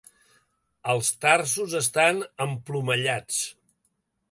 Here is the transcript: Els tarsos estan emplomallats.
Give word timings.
Els 0.93 1.11
tarsos 1.25 1.77
estan 1.81 2.23
emplomallats. 2.47 3.41